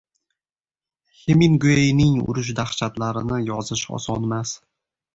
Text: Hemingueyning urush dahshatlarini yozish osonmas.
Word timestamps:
Hemingueyning 1.25 2.17
urush 2.33 2.51
dahshatlarini 2.63 3.41
yozish 3.53 3.89
osonmas. 4.03 4.61